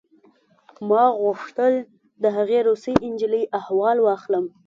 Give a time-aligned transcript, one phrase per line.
[0.89, 1.73] ما غوښتل
[2.23, 4.45] د هغې روسۍ نجلۍ احوال واخلم